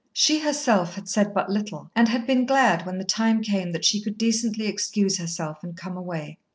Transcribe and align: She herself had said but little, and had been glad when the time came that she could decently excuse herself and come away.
She 0.13 0.39
herself 0.39 0.95
had 0.95 1.07
said 1.07 1.31
but 1.31 1.51
little, 1.51 1.91
and 1.95 2.09
had 2.09 2.25
been 2.25 2.47
glad 2.47 2.87
when 2.87 2.97
the 2.97 3.03
time 3.05 3.43
came 3.43 3.71
that 3.71 3.85
she 3.85 4.01
could 4.01 4.17
decently 4.17 4.65
excuse 4.65 5.19
herself 5.19 5.63
and 5.63 5.77
come 5.77 5.95
away. 5.95 6.39